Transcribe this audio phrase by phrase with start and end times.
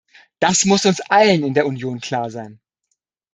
[0.39, 2.59] Das muss uns allen in der Union klar sein.